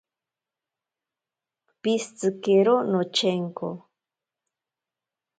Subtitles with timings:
[1.81, 3.67] Pishitsikero nochenko.